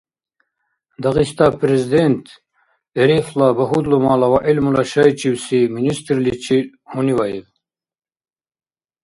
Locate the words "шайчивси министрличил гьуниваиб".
4.91-7.45